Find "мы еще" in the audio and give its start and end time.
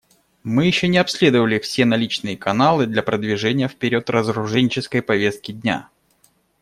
0.41-0.87